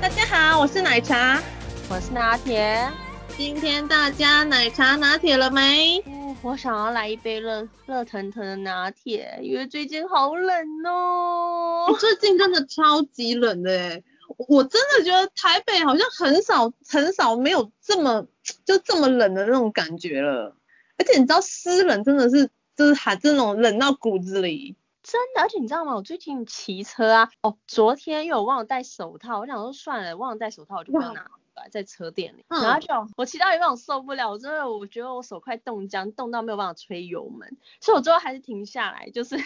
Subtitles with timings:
[0.00, 1.42] 大家好，我是奶茶，
[1.88, 2.88] 我是拿铁。
[3.36, 6.02] 今天大家奶茶拿铁了没？
[6.46, 11.86] 嗯，我想要来一杯热热腾腾的拿铁，因为最近好冷哦。
[11.98, 14.04] 最近真的超级冷的诶，
[14.48, 18.26] 我真的觉得台北好像很少很少没有这么
[18.64, 20.56] 就这么冷的那种感觉了。
[20.98, 24.76] 而且你知道湿冷真的是就是还这种冷到骨子里。
[25.02, 25.94] 真的，而且你知道吗？
[25.96, 31.28] 我最近骑车啊，哦，昨天因为我忘了戴手套，我想说算了，忘了戴手套我就不要拿。
[31.70, 39.36] 在车店里，然后就我骑到一半我受不了，我真的我觉得我手快冻僵，冻到没有办法吹油门，所以我最后还是停下来，就是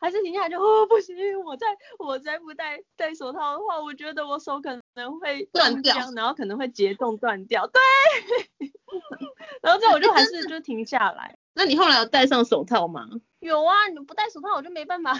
[0.00, 1.66] 还是停下来就哦不行，我再
[1.98, 7.80] 我再不戴戴手套的话，我觉得我手可能会断掉，然后可能会结冻断掉，对，
[9.62, 11.38] 然后最后我就还是就停下来。
[11.54, 13.08] 那你后来有戴上手套吗？
[13.40, 15.12] 有啊，你不戴手套我就没办法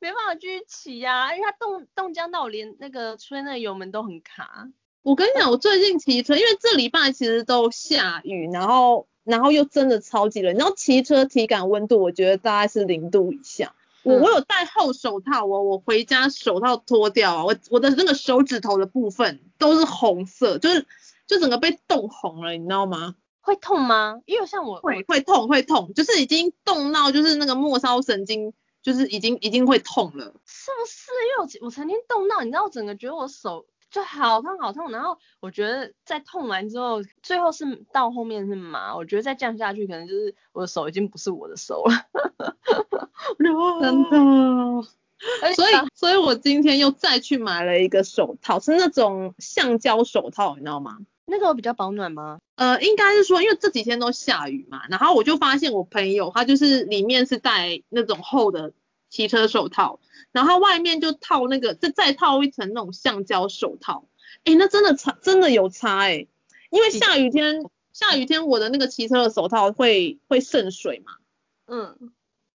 [0.00, 4.68] 没办法继续骑呀、啊，因为它冻冻僵到我连那个吹那个油门都很卡。
[5.06, 13.72] 我跟你讲，我最近骑车，因为这礼拜其实都下雨，然后然后又真的超级冷，然后骑车体感温度我觉得大概是零度以下。
[14.02, 20.84] 我、嗯、我有戴厚手套，我我回家手套脱掉啊，我我的那个手指头的部分都是红色，就是
[21.28, 23.14] 就整个被冻红了，你知道吗？
[23.40, 24.22] 会痛吗？
[24.26, 30.34] 因为像我会会痛会痛，就是已经冻到就是那个末梢神经就是已经已经会痛了。
[30.44, 31.12] 是不是？
[31.28, 33.66] 因为我我曾经冻到，你知道我整个觉得我手。
[33.90, 42.06] 就好痛好痛，然后我觉得在痛完之后，最后是到后面是麻，我觉得再降下去可能就是我的手已经不是我的手了，
[43.80, 44.88] 真的。
[45.54, 50.98] 所以所以我今天又再去买了一个手套，是那种橡胶手套，你知道吗？
[51.24, 52.38] 那个比较保暖吗？
[52.56, 58.72] 呃，应该是说，因为这几天都下雨嘛，然后我就发现我朋友他就是里面是戴那种厚的
[59.16, 59.98] 骑车手套。
[60.32, 64.06] 然后外面就套那个，再再套一层那种橡胶手套，
[64.44, 66.26] 哎，那真的差，真的有差哎，
[66.68, 71.12] 因为下雨天，下雨天我的那个骑车的手套会会渗水嘛，
[71.66, 72.12] 嗯，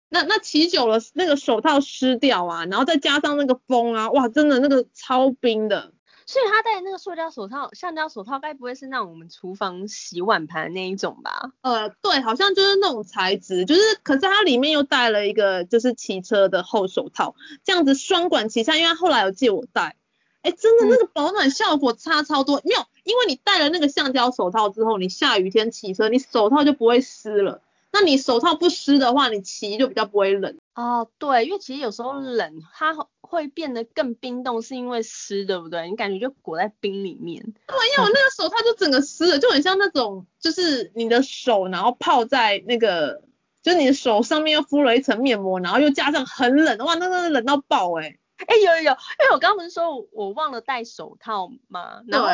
[0.09, 5.93] 那那骑久了那个手套湿掉啊，然后再加上那个风啊，哇，真的那个超冰的。
[6.29, 11.53] 所以他戴那个塑胶手套，橡胶手套，该不会是那种我们厨房洗碗盘那一种吧？
[11.61, 19.95] 呃，对，好像就是那种材质，就是，可是它里面又带了一个就是骑车的厚手套，这样子双管齐下，因为他后来有借我戴，
[20.43, 27.63] 哎，真的那个保暖效果差超多，嗯、没有，因为你戴了那个橡胶手套之后，你下雨天骑车，你手套就不会湿了。
[27.91, 30.58] 那你手套不湿的话，你骑就比较不会冷。
[30.75, 35.89] 哦，对，因为其实有时候冷，它会变得更冰冻，是因为湿，对不对？
[35.89, 37.41] 你感觉就裹在冰里面。
[37.43, 43.23] 对，因为我那个手套就整个湿了，就很像那种，就是你的手然后泡在那个，
[43.61, 48.19] 就你的手上面又敷了一层面膜，然后又加上很冷，哇，那那冷到爆哎、欸！
[48.37, 52.01] 哎，有有有，因为我刚刚不是说我忘了戴手套吗？
[52.07, 52.29] 然后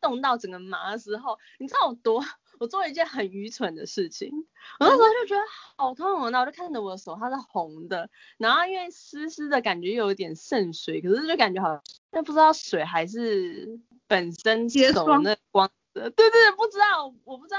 [0.00, 2.24] 冻到整个麻的时候，你知道我多？
[2.58, 4.30] 我做了一件很愚蠢的事情，
[4.80, 5.42] 我那时候就觉得
[5.76, 8.08] 好痛哦，然后我就看着我的手，它是红的，
[8.38, 17.58] 然后因为湿湿的感觉又有点渗水，可是就感觉好像，但不知道水还是本身手那光的，对对对，不知道，我不知道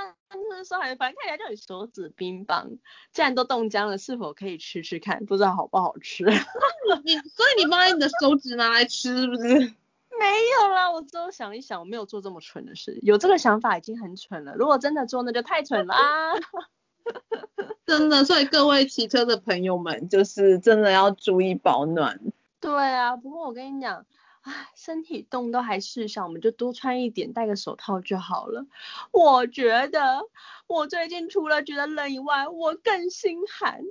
[0.57, 2.77] 是说还是反正看起来就很手指冰棒，
[3.11, 5.25] 既然都冻僵了，是否可以吃吃看？
[5.25, 6.25] 不知道好不好吃？
[7.03, 9.73] 你所以你把你的手指拿来吃是不是？
[10.19, 10.25] 没
[10.59, 12.99] 有啦，我之后想一想，我没有做这么蠢的事。
[13.01, 16.33] 有这个想法已经很蠢了，如果真的做，那就太蠢啦。
[17.85, 22.19] 真的，所以各位骑车的朋友们，就是真的要注意保暖。
[22.59, 24.05] 对啊，不过我跟你讲，
[24.41, 28.65] 唉，身体冻都还是小，我们就多穿一点，戴个手套就好了。
[29.11, 30.23] 我觉得
[30.67, 33.83] 我最近除了觉得冷以外，我更心寒。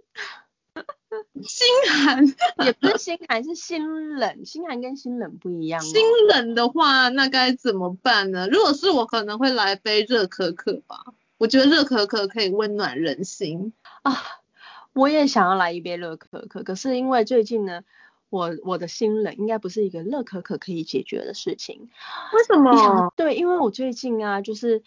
[1.42, 2.24] 心寒
[2.66, 4.44] 也不是心寒，是心冷。
[4.44, 5.80] 心寒跟心冷不一样。
[5.80, 8.48] 心冷的话，那该怎么办呢？
[8.48, 11.04] 如果是我，可能会来杯热可可吧。
[11.38, 13.72] 我觉得热可可可以温暖人心
[14.02, 14.16] 啊。
[14.92, 17.82] 我也想要来一杯热可可，可是因为最近呢，
[18.30, 21.90] 我我的心冷应该不是一个热可可可以解决的事情。
[22.32, 23.12] 为什么？
[23.16, 24.82] 对，因为我最近啊，就是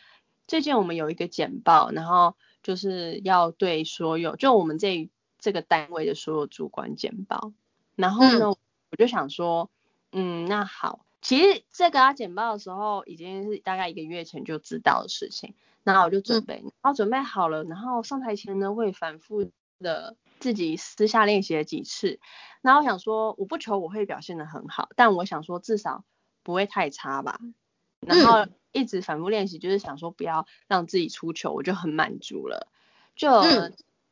[0.48, 5.10] 最近我们有一个简报，然后就是要对所有就我们这。
[5.40, 7.54] 这个单位的所有主管简报，
[7.96, 8.58] 然后呢，嗯、
[8.92, 9.70] 我就想说，
[10.12, 19.50] 嗯，那好，其实这个他简报的时候已经是大概一个月前就知道的事情，然后我就准备，嗯、然后准备好了，然后上台前呢会反复
[19.80, 22.20] 的自己私下练习了几次，
[22.62, 26.04] 然后我想说我不求我会表现的很好，但我想说至少
[26.44, 27.40] 不会太差吧。
[28.00, 32.68] 然后一直反复练习，就是想说不要让自己出糗，我就很满足了。
[33.16, 33.30] 就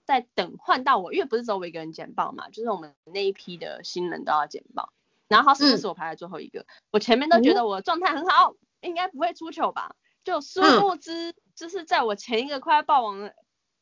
[0.08, 4.94] 在等换到我，因为不是只有我一个人简报嘛，就是我们那一批的新人都要简报。
[5.28, 6.66] 然后是不是我排在最后一个？
[6.92, 9.96] 我前面都觉得我状态很好，应该不会出糗吧？
[10.24, 13.36] 就殊不知，就是在我前一个快要报完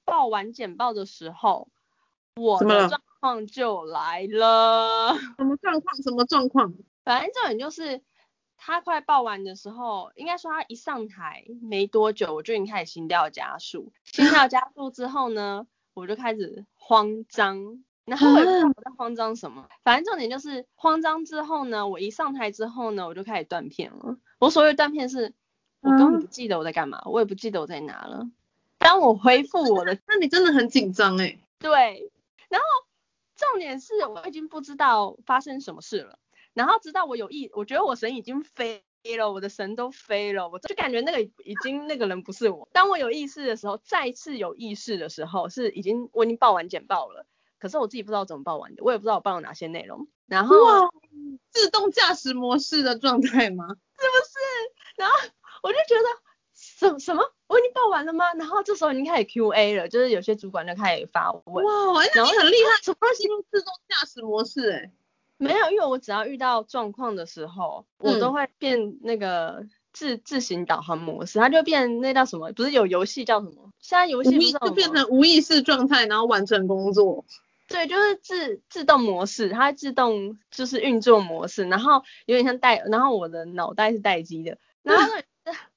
[0.03, 1.69] 报完简报的时候，
[2.35, 5.15] 我的状况就来了。
[5.37, 5.95] 什么状况？
[6.03, 6.73] 什么状况？
[7.03, 8.01] 反正重点就是。
[8.57, 13.91] 他快报完的时候，应该说他一上台没多久，我就已经开始心跳加速。
[14.05, 19.67] 心跳加速之后呢，我就开始慌张，然后我也不知道我在慌张什么。
[19.83, 24.17] 反正重点就是慌张之后呢，我一上台之后呢，我就开始断片了。
[24.37, 25.33] 我所谓断片是，
[25.79, 28.29] 我根本不记得我在干嘛，我也不记得我在哪了。
[28.77, 31.39] 当我恢复我的， 那你真的很紧张哎。
[31.59, 32.11] 对，
[32.49, 32.67] 然后
[33.37, 36.19] 重点是我已经不知道发生什么事了。
[36.53, 38.83] 然后直到我有意，我觉得我神已经飞
[39.15, 42.67] 了，我的神都飞了，我就感觉那个已经那个人不是我。
[42.73, 47.27] 当我有意识的时候，再次有意识的时候，是已经我已经报完简报了，
[47.59, 50.07] 可是我自己不知道怎么报完的，我也不知道我报了哪些内容。
[50.25, 50.89] 然后哇，
[51.51, 53.67] 自动驾驶模式的状态吗？
[53.99, 54.39] 是不是？
[54.97, 55.15] 然后
[55.61, 56.05] 我就觉得
[56.53, 58.33] 什什么，我已经报完了吗？
[58.33, 61.63] 然后这时候已经开始 QA 了，就是有些主管就开始发问。
[61.63, 64.91] 哇，那你很厉害，什么进入自动驾驶模式、欸？
[65.39, 65.45] 哎。
[65.45, 72.53] 没有，因为我只要遇到状况的时候，嗯、我都会变那个自自行导航模式，它就变那叫什么？
[72.53, 73.71] 不是有游戏叫什么？
[73.79, 77.25] 现在游戏就变成无意识状态，然后完成工作。
[77.67, 84.57] 对，就是自自动模式，它自动就是运作模式，然后有点像待，然后我的脑袋是待机的。
[84.83, 85.11] 然后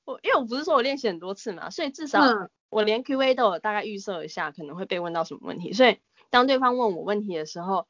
[0.04, 2.22] 我因为我不是说我练习很多次嘛，所以至少
[2.70, 5.98] 我连 QA 都有大概预设一下可能会被问到什么问题，所以
[6.30, 7.88] 当对方问我问题的时候。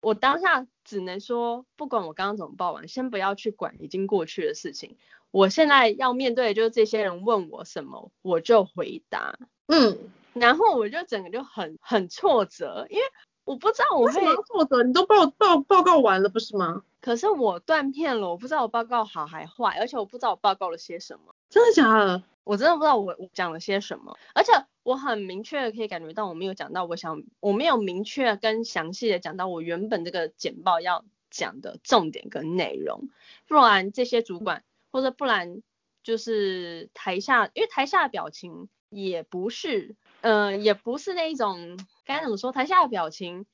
[0.00, 4.96] 我当下只能说，不管我刚刚怎么报完，先不要去管已经过去的事情。
[5.30, 9.38] 我现在要面对的就是这些人问我什么，我就回答。
[9.66, 9.98] 嗯，
[10.32, 13.02] 然后我就整个就很很挫折，因为
[13.44, 16.82] 我不知道我会什么挫折，你都报报报告完了不是吗？
[17.00, 21.34] 可是我断片了，我不知道我报告好还坏，而且我不知道我报告了些什么。
[21.50, 22.22] 真的假的？
[22.44, 24.52] 我真的不知道我我讲了些什么，而且
[24.88, 33.10] 我很明确的可以感觉到我没有讲到我想，我没有明确跟详细的讲到我原本这个简报要讲的重点跟内容，
[33.46, 35.62] 不然这些主管或者不然
[36.02, 43.44] 就是台下，因为台下的表情也不是，嗯、也不是那一种该怎么说，台下的表情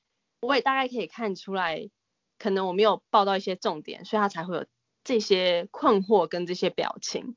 [0.41, 1.91] 我也大概可以看出来，
[2.39, 4.67] 可能我没有报到一些重点，所以他才会有
[5.03, 7.35] 这些困惑跟这些表情。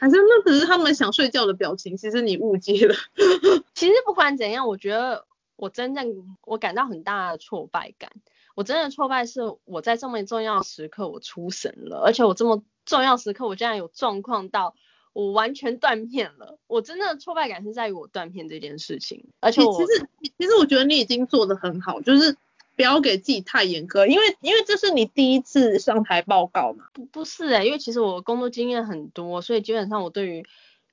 [0.00, 2.94] 反正那只是他们想睡觉的表情，其实你误解了。
[3.74, 5.26] 其实不管怎样，我觉得
[5.56, 8.10] 我真正我感到很大的挫败感。
[8.54, 14.74] 我真的挫败是我在这么重要时刻我出神了，而且我这么重要时刻我竟然有状况到
[15.12, 16.58] 我完全断片了。
[16.66, 19.28] 我真的挫败感是在于我断片这件事情。
[19.40, 20.08] 而且我其实
[20.38, 22.36] 其实我觉得你已经做得很好，就是。
[22.80, 26.86] 不要给自己太严苛，因为因为这是你第一次上台报告嘛。
[26.94, 30.46] 不不是哎、欸，因为其实我工作经验很多，所以基本上我对于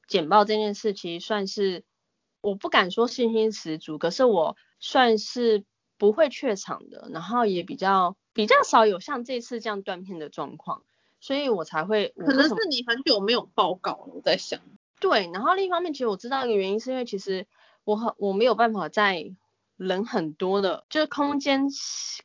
[0.06, 1.86] 简报这件事其实算是，
[2.42, 5.64] 我不敢说信心十足，可是我算是
[5.98, 10.84] 不会怯场的，然后也比较比较少有像这次这样断片的状况，
[11.22, 12.14] 所以我才会。
[12.18, 14.60] 可能是你很久没有报告了，我在想。
[15.00, 17.48] 对，然后另一方面，其实我知道一个原因是因为其实
[17.86, 19.34] 我很我没有办法在。
[19.78, 21.68] 人很多的，就是空间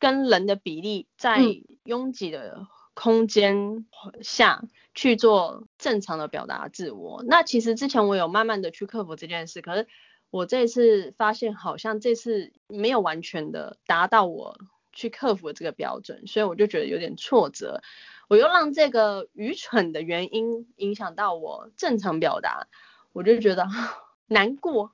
[0.01, 1.39] 跟人的比例在
[1.85, 3.87] 拥挤的空间
[4.23, 7.23] 下去做正常的表达自我。
[7.27, 9.87] 那其实之前我有慢慢的去克服这件事，可是
[10.31, 14.59] 我这次发现好像这次没有完全的达到我
[14.93, 17.83] 去克服这个标准，所以我就觉得有点挫折。
[18.29, 22.67] 我又让这个愚蠢的原因影响到我正常表达，
[23.13, 23.67] 我就觉得
[24.27, 24.93] 难过。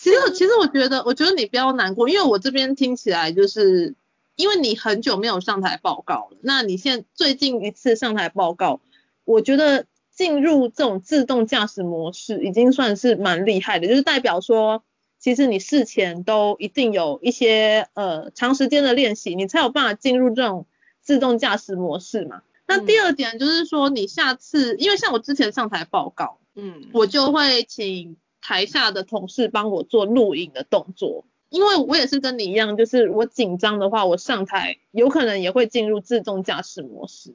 [0.00, 3.96] 其实，其实我觉得，我觉得你不要难过，因为我这边听起来就是，
[4.36, 8.80] 因为你很久没有上台报告了，那你现在最近一次上台报告，
[9.24, 14.84] 我觉得进入这种自动驾驶模式已经算是蛮厉害的，就是代表说，
[15.18, 20.66] 其实你事前都一定有一些呃长时间的练习，你才有办法进入这种
[21.02, 22.42] 自动驾驶模式嘛。
[22.68, 28.16] 那第二点就是说，你下次，因为像我之前上台报告，嗯，我就会请。
[28.48, 37.34] 台下的同事帮我做录影的动作，因为我也是跟你一样，就是我紧张的话，我上台有可能也会进入自动驾驶模式。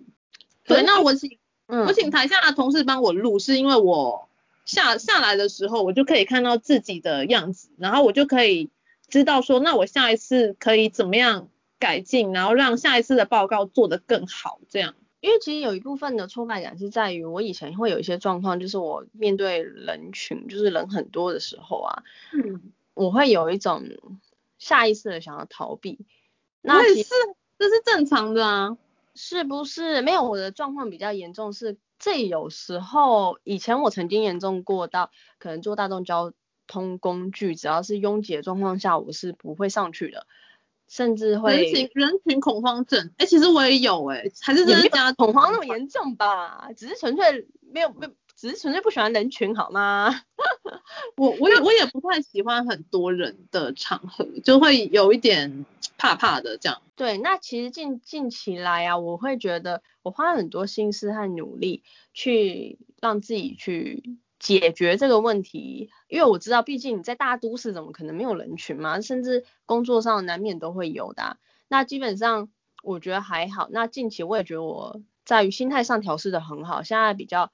[0.65, 4.27] 对，那我请，嗯，我请台下的同事帮我录，是因为我
[4.65, 8.71] 下下来的时候，我就可以看到自己的样子，然后我就可以
[9.07, 14.95] 知道说，那我下一次可以怎么样改进，然后让下一次的报告做得更好，这样。
[15.23, 22.03] 因为其实有一部分的挫败感是在于，我以前会有一些状况，就是我面对人群，就是人很多的时候啊，
[22.33, 23.83] 嗯，我会有一种
[24.59, 25.99] 下意识的想要逃避。
[26.61, 27.13] 那也是，
[27.57, 28.77] 这是正常的啊，
[29.15, 30.01] 是不是？
[30.01, 36.33] 没有，我的状况比较严重是，这有时候以前我曾经严重过到，可能坐大众交
[36.67, 40.27] 通工具，只要是拥挤的状况下，我是不会上去的。
[40.93, 46.69] 甚至会人群人群恐慌症，哎、欸，其实我也有哎、欸，还是真的加恐慌那么严重吧？
[46.77, 50.21] 只是纯粹没有没有，只是纯粹不喜欢人群好吗？
[51.17, 55.65] 我我也我也不太喜欢很多人的场合，就会有一点
[55.97, 56.79] 怕怕的这样。
[56.95, 61.81] 对，那其实近近期来啊，我会觉得我花了很多心思和努力
[62.13, 64.19] 去让自己去。
[64.43, 68.99] 解决这个问题，因为我知道，毕竟你在大都市，怎么可能没有人群嘛？
[68.99, 71.37] 甚至工作上难免都会有的。
[71.69, 72.49] 那基本上
[72.83, 73.69] 我觉得还好。
[73.71, 77.53] 那近期我也觉得我在于心态上调试的很好，现在比较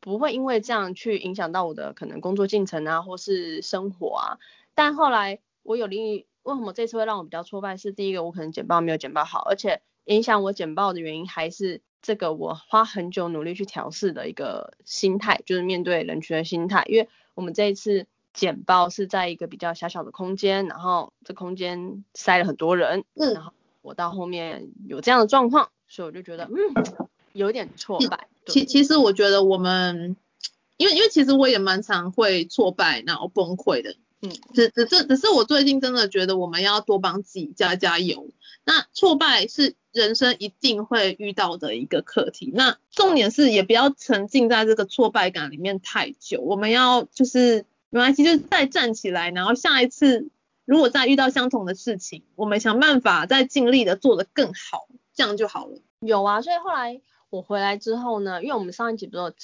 [0.00, 4.38] 不会因为这样去影响到我的可能工作进程啊，或是生活啊。
[4.74, 7.76] 但后来我有另一，为什么这次会让我比较挫败？
[7.76, 11.80] 是第一个，我可能简报没有简报好，而且影响我简报的原因还是。
[12.00, 16.84] 这个我花很久努力去调试的一个心态，就是面对人群的心态。
[16.86, 23.52] 因为我们这一次简报是在一个比较狭小的空间，然后这空间塞了很多人，嗯，然后
[23.82, 28.28] 我到后面有这样的状况，所以我就觉得嗯，有点挫败。
[28.46, 30.16] 其其实我觉得我们，
[30.76, 38.28] 因为因为其实我也蛮常会挫败然后崩溃的，嗯，只只是只是我最近真的觉得我们要多帮自己加加油。
[38.64, 42.50] 那挫败是人生一定会遇到的一个课题。
[42.54, 46.40] 那重点是也不要沉浸在这个挫败感里面太久。
[46.40, 50.28] 我们要就是没关系，就是再站起来，然后下一次
[50.64, 55.78] 如果再遇到相同的事情，我们想办法再尽力的做得更好，这样就好了。
[56.00, 59.34] 有啊，所以后来我回来之后呢，因为我们上一集不是。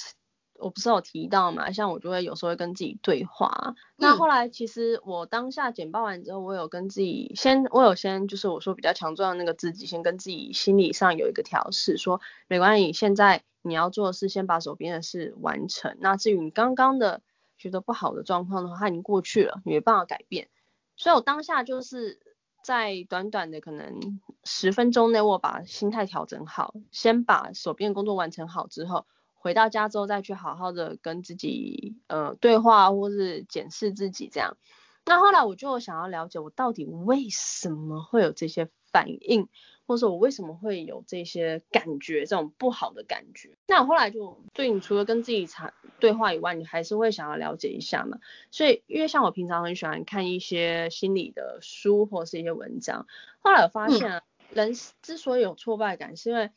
[0.59, 3.53] 我不是有提到嘛，像我就会有时候会跟自己对话。
[3.67, 15.97] 嗯、那后来其实我当下简报完之后，我有跟自己先，我有先就是我说比较强壮的那个自己，先跟自己心理上有一个调试，说没关系，现在你要做的是先把手边的事完成。
[16.01, 17.21] 那至于你刚刚的
[17.59, 20.49] 觉得不好的状况的话，它已经过去了，你没办法改变。
[20.97, 22.21] 所以我当下就是
[22.63, 29.07] 在短短的可能十分钟内，我把心态调整好，先把手边的工作完成好之后。
[29.45, 34.57] 回到家之后再去好好的跟自己呃对话，或是检视自己这样。
[35.05, 39.51] 那后来我就想要了解我到底为什么会有这些反应，
[39.87, 43.59] 或者说我为什么会有这些感觉，这种不好的感觉。
[43.67, 48.21] 那我后来就对你除了跟自己谈对话以外，你还是会想要了解一下嘛。
[48.51, 53.07] 所以因为像我平常很喜欢看一些心理的书或是一些文章，
[53.41, 54.23] 后来我发现啊，
[54.55, 54.73] 人
[55.03, 56.51] 之所以有挫败感，是因为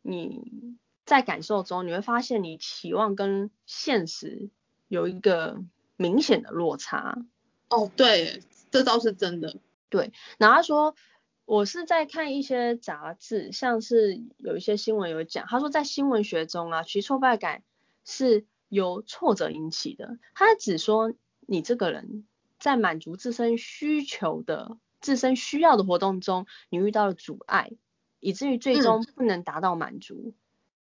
[0.00, 0.78] 你。
[1.10, 4.48] 在感受中，你会发现你期望跟现实
[4.86, 5.60] 有一个
[5.96, 7.18] 明显的落差。
[7.68, 9.56] 哦，对，这倒是真的。
[9.88, 10.94] 对，然后他说，
[11.46, 17.64] 我是在看一些杂志，像是有一些新闻有讲，他说在新闻学中啊，其实挫败感
[18.04, 20.16] 是由挫折引起的。
[20.32, 22.24] 他只说你这个人
[22.60, 27.72] 在满足自身需求的、自身需要的活动中，你遇到了阻碍，
[28.20, 30.14] 以至于最终不能达到满足。
[30.14, 30.34] 嗯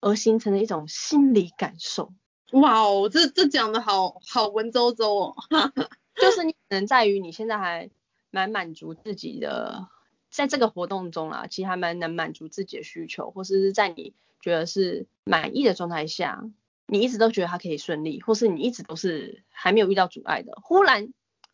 [0.04, 2.14] 而形成的一种心理感受。
[2.52, 5.36] 哇哦，这这讲的好好文绉绉哦。
[6.16, 7.90] 就是你可能在于你现在还
[8.30, 9.88] 蛮满足自己的，
[10.30, 16.44] 在这个活动中啊，其实还蛮能满足自己的需求，或是是在你觉得是满意的状态下，
[16.86, 21.12] 你一直都觉得它可以顺利，或是你一直都是还没有遇到阻碍的，忽然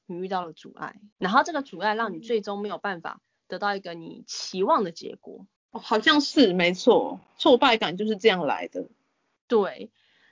[0.07, 5.45] 你遇到了阻碍，然后这个阻碍让你最终没有办法得到一个你期望的结果。
[5.71, 8.87] 哦，好像是没错，挫败感就是这样来的。
[9.47, 9.91] 对，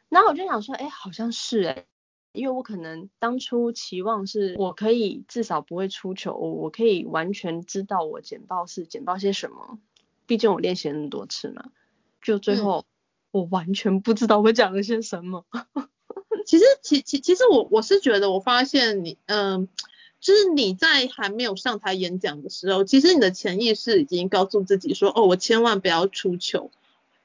[0.09, 1.85] 然后我就想说，哎，好像是哎，
[2.31, 9.79] 因为我可能当初期望是我可以至少不会出糗，我可以完全知道我简报是简报些什么，
[10.25, 11.71] 毕竟我练习了那么多次嘛。
[12.21, 12.85] 就最后，嗯，
[13.31, 15.45] 我完全不知道我讲了些什么。
[16.45, 19.67] 其实，其其其实我我是觉得，我发现你，嗯，呃。
[20.19, 26.71] 就是你在还没有上台演讲的时候，其实你的潜意识已经告诉自己说，哦，我千万不要出糗。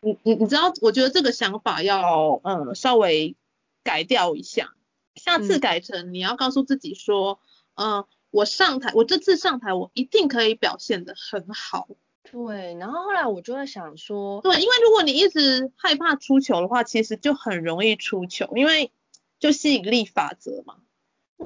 [0.01, 3.37] 你你你知道，我觉得这个想法要嗯稍微
[3.83, 4.75] 改掉一下，
[5.15, 7.39] 下次改成你要告诉自己说，
[7.75, 11.89] 嗯、呃，我上台，我这次上台我一定可以表现得很好。
[12.31, 18.91] 对，然后后来我就在想说，对，因为如果你一直害怕出糗的话，其实就很容易出糗，因为
[19.39, 20.77] 就吸引力法则嘛。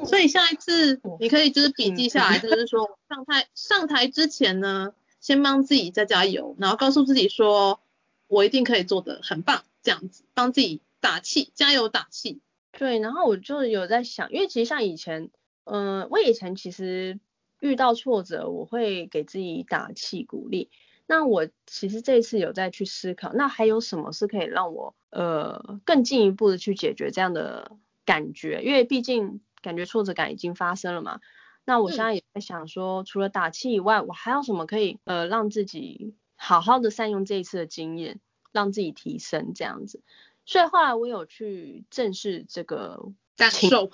[0.04, 7.80] 所以下一次你可以就是笔记下来，就是说上台上台之前呢，先帮自己加加油，然后告诉自己说，
[8.26, 12.40] 我一定可以做的很棒，这样子帮自己打气，加油打气。
[12.72, 15.30] 对，然后我就有在想，因为其实像以前，
[15.64, 17.18] 嗯、呃，我以前其实
[17.60, 20.68] 遇到挫折，我会给自己打气鼓励。
[21.06, 27.70] 那我其实这一次有在去思考，那还有什么是可以让我呃更进一步的去解决这样的
[28.04, 28.60] 感觉？
[28.62, 31.20] 因为毕竟感觉挫折感已经发生了嘛。
[31.64, 38.20] 那我现在也在想说，嗯、除了打气以外，我还有什么可以呃让自己好好的善用这一次的经验，
[38.52, 40.00] 让自己提升这样子。
[40.44, 43.90] 所以后来我有去正视这个感受，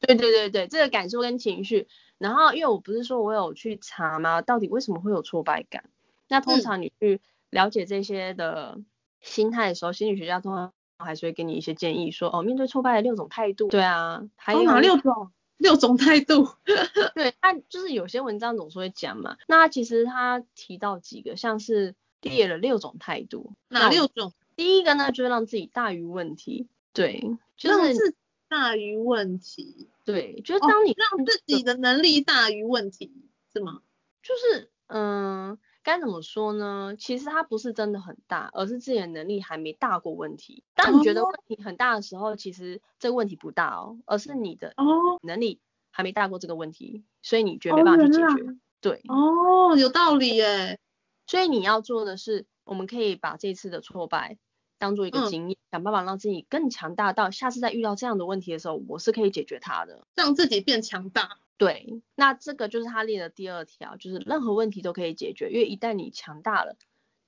[0.00, 1.88] 对对对对，这个感受跟情绪。
[2.18, 4.42] 然后因为我不是说我有去查吗？
[4.42, 5.88] 到底为什么会有挫败感？
[6.28, 8.78] 那通常你去了解这些的
[9.22, 13.68] 心态的时候，嗯、心理学家通常还是会给你一些建议说，说哦，面对挫败的六种态度。
[13.68, 15.30] 对啊，还有哪六种？
[15.58, 16.48] 六种态度。
[17.14, 19.36] 对，他就是有些文章总是会讲嘛。
[19.46, 23.52] 那其实他提到几个，像是列了六种态度。
[23.68, 24.32] 哪六种？
[24.54, 26.68] 第一个呢，就是让自己大于问题。
[26.92, 28.16] 对，就是让自己
[28.48, 29.88] 大于问题。
[30.04, 33.12] 对，就是当你、哦、让自己的能力大于问题，
[33.52, 33.82] 是吗？
[34.22, 35.58] 就是嗯。
[35.86, 36.96] 该怎么说呢？
[36.98, 40.64] 其实它不是真的很大，而是自己的能力还没大过问题。
[40.74, 44.74] 当你觉得问题很大的时候，其实这个问题不大哦，而是你的
[45.22, 45.60] 能力
[45.92, 48.56] 还没大过这个问题，所以你觉得没办法去解决。
[48.80, 50.80] 对，哦，有道理耶。
[51.28, 54.38] 所以你要做的是，我们可以把这次的挫败
[54.78, 61.38] 当做一个经验，嗯、想办法让自己更强大，到下次再遇到这样的问题的时候，我是可以解决它的，让自己变强大。
[61.58, 66.76] 对，那这个就是他列的第二条，就是任何问题都可以解决，因为一旦你强大了，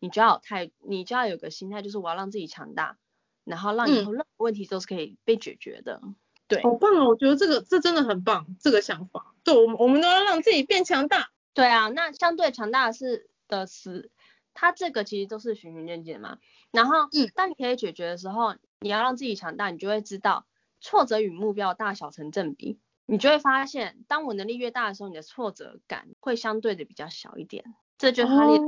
[0.01, 2.99] 你就要有态，你就要有个心态，就是我要让自己强大，
[3.45, 6.01] 然后让以后任何问题都是可以被解决的。
[6.03, 6.15] 嗯、
[6.47, 11.31] 对，好棒哦，我觉得这个这真的很棒，这个想法，对，我们我们都要让自己变强大。
[11.55, 14.11] 对啊，那相对强大的是的是，
[14.53, 16.39] 它这个其实都是循序渐进嘛。
[16.71, 20.47] 然后，嗯，当你可以解决的时候，你要让自己强大，你就会知道
[20.81, 22.79] 挫折与目标大小成正比。
[23.11, 27.65] 你就会发现，当我能力越大的时候，你的挫折感会相对的比较小一点。
[27.97, 28.59] 这就是他列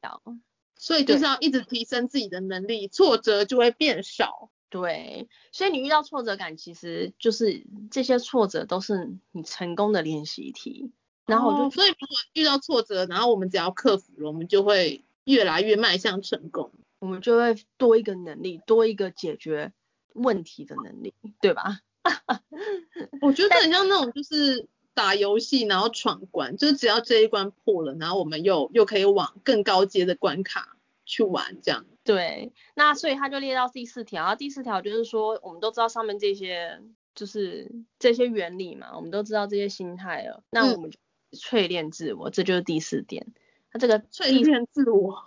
[0.00, 0.22] 表。
[0.24, 0.38] 哦，
[0.76, 4.50] 所以就是要一直提升自己的能力，挫折就会变少。
[4.70, 10.90] 对，所以你遇到挫折感，其实就是这些挫折都是你成功的练习题。
[11.26, 16.72] 然后我就，所以如果遇到挫折，然后我们只要克服了，我们就会越来越迈向成功。
[16.98, 19.74] 我们就会多一个能力，多一个解决
[20.14, 21.80] 问题的能力，对吧？
[23.22, 31.86] 我觉得很像那种就是打游戏然后闯关，就是只要这一关破了，然后我们又又可以往更高阶的关卡去玩这样。
[32.04, 36.82] 对，那所以他就列到第四条，然后第四条就是说，我们都知道上面这些
[37.14, 40.98] 就是这些原理嘛，我们都知道这些心态了，那我们就
[41.32, 43.26] 淬炼自我，嗯、这就是第四点。
[43.70, 45.22] 他这个淬炼自我，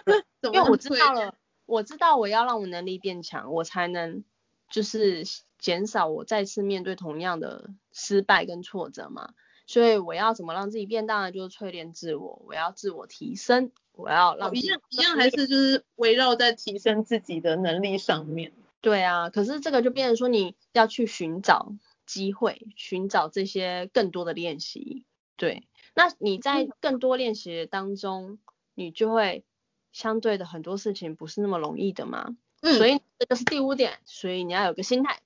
[0.52, 1.34] 因为我知道了，
[1.66, 4.22] 我知道我要让我能力变强，我才能
[4.70, 5.24] 就是。
[5.60, 9.34] 减少我再次面对同样的失败跟挫折嘛，
[9.66, 11.32] 所以我要怎么让自己变大呢？
[11.32, 18.52] 就是淬炼自我，我要自我提升，我要让一样一样还是就是围绕在提升自己的能力上面。
[18.80, 21.72] 对啊，可是这个就变成说你要去寻找
[22.06, 25.04] 机会，寻找这些更多的练习。
[25.36, 28.38] 对，那你在更多练习当中，
[28.76, 29.44] 你就会
[29.92, 32.36] 相对的很多事情不是那么容易的嘛。
[32.60, 35.20] 嗯，所以这个是第五点，所以你要有个心态。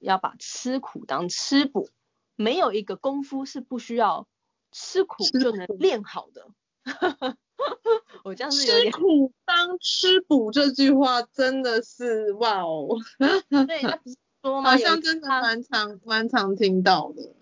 [0.00, 1.88] 要把吃苦当吃补，
[2.36, 4.28] 没有一个功夫是不需要
[4.70, 6.46] 吃苦就能练好的。
[8.22, 12.96] 我这样是有点吃苦当吃补这句话真的是哇哦，
[13.66, 14.70] 对， 他不是说吗？
[14.70, 17.34] 好像真的蛮常蛮常听到的。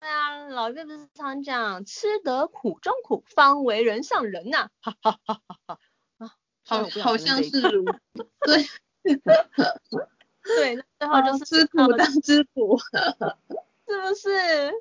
[0.00, 5.78] 对啊，老一辈不是常讲吃得苦中苦，方为人上人呐、啊，哈哈哈哈哈。
[6.70, 7.84] 好，好像是如
[8.46, 8.64] 对。
[10.42, 12.78] 对，那最后就是吃苦当吃补，
[13.88, 14.72] 是不是？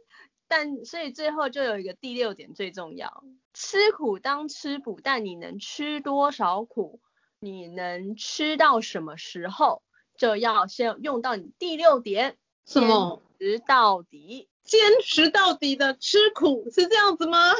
[0.48, 3.24] 但所以最后就有一个第六点最重要，
[3.54, 7.00] 吃苦当吃补，但你能吃多少苦，
[7.40, 9.84] 你能吃到什么时候，
[10.18, 13.22] 就要先用到你第六点，什么？
[13.38, 17.54] 坚持到底，坚持到底的吃苦是这样子吗？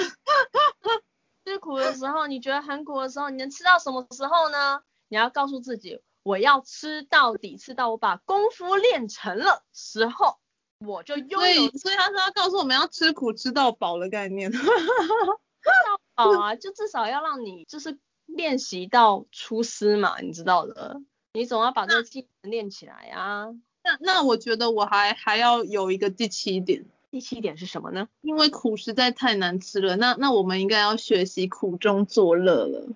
[1.50, 4.84] 吃苦的时候，你觉得很苦的时候，你能吃到什么时候呢？
[5.08, 6.00] 你要告诉自己。
[6.22, 10.38] 我要吃到底，吃到我把功夫练成了时候，
[10.86, 11.40] 我就拥有。
[11.40, 14.52] 所以，所以他说要告诉我们要吃苦吃到饱的概念。
[14.54, 21.02] 吃到饱啊，就至少要让你就是练习到出师嘛，你知道的。
[21.34, 23.48] 你总要把这个技能练起来啊。
[23.82, 28.08] 那那我觉得我还还要有一个第七点，第七点是什么呢？
[28.22, 32.88] 因为苦实在太难吃了，那那我们应该要学习苦中作乐了，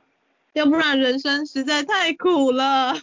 [0.53, 2.93] 要不然人生实在太苦了。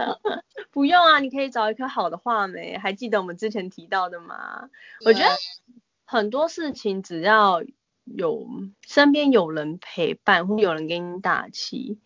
[0.72, 4.70] 不用啊，你可以找一颗好的话梅，还记得我们之前提到的吗？
[5.04, 5.30] 我觉得
[6.04, 7.62] 很多事情只要
[8.04, 8.46] 有
[8.80, 11.98] 身边有人陪伴，或有人给你打气，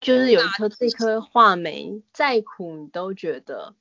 [0.00, 3.74] 就是有一颗这颗话梅，再苦你都觉得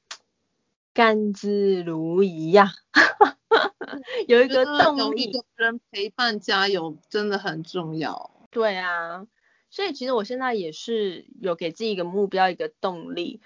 [0.93, 2.71] 甘之如饴呀。
[4.27, 8.47] 有一个动力，有人陪伴加油真的很重要。
[8.49, 9.27] 对啊，
[9.69, 13.41] 所以其实我现在也是有给自己一个目标，一个动力。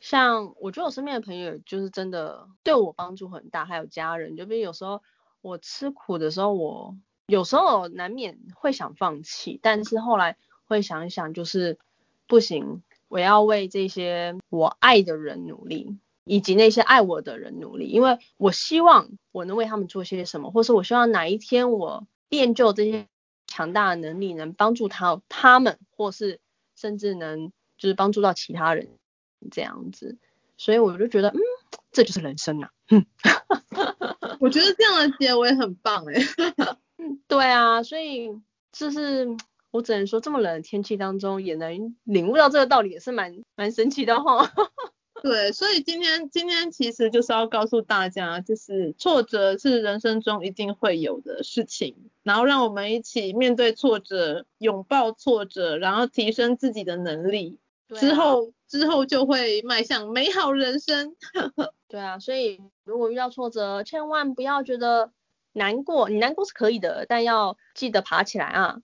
[0.00, 5.02] 像我觉得我身边的朋友就是真的对我帮助很大，还有家人，就比如有时候
[5.42, 11.78] 我吃苦的时候，我有时候难免会想放弃，但是后来会想一想，就是
[12.26, 15.98] 不行，我要为这些我爱的人努力。
[16.30, 23.08] 以及那些爱我的人努力，因为我希望我能为他们做些什么，或是我希望哪一天我练就这些
[23.48, 26.38] 强大的能力，能帮助他他们，或是
[26.76, 28.90] 甚至能就是帮助到其他人
[29.50, 30.18] 这样子。
[30.56, 31.40] 所以我就觉得，嗯，
[31.90, 32.70] 这就是人生啊。
[32.90, 33.04] 嗯，
[34.38, 36.14] 我觉得这样的结尾很棒哎。
[36.96, 38.30] 嗯， 对啊，所以
[38.70, 39.26] 就是
[39.72, 44.48] 我只能说，这么冷的天气当中也能领悟到这个道理，也是蛮蛮神奇的哈。
[45.22, 61.14] 对，所以今天今天其实就是要告诉大家，就是挫折是人生中一定会有的事情，然后让我们一起面对挫折，拥抱挫折，然后提升自己的能力，啊、之后之后就会迈向美好人生。
[61.88, 65.12] 对啊，所以如果遇到挫折，千万不要觉得
[65.52, 68.78] 难过，你难过是可以的，但要记得爬起来啊。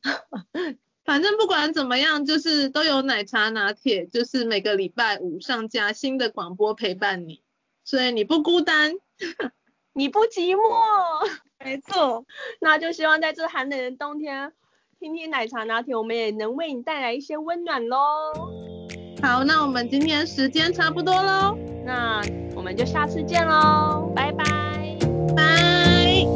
[1.06, 7.42] 反正不管怎么样，就是都有奶茶拿铁，就是每个礼拜五上架新的广播陪伴你，
[7.84, 8.92] 所以你不孤单，
[9.94, 10.58] 你不寂寞，
[11.64, 12.24] 没错。
[12.60, 14.52] 那就希望在这寒冷的冬天，
[14.98, 17.98] 听听奶茶拿铁，我们也能为你带来一些温暖喽。
[19.22, 22.20] 好，那我们今天时间差不多喽，那
[22.56, 24.44] 我们就下次见喽，拜拜，
[25.36, 26.26] 拜。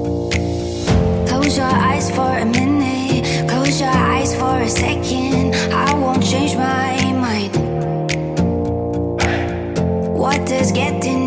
[4.71, 5.55] Second.
[5.73, 7.55] I won't change my mind.
[10.17, 11.20] What does getting